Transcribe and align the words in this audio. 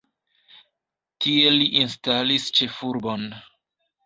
Tie 1.25 1.51
li 1.57 1.67
instalis 1.83 2.49
ĉefurbon. 2.59 3.29